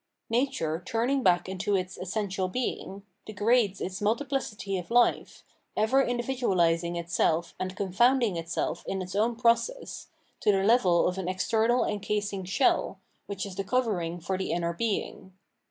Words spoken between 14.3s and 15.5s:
the inner being.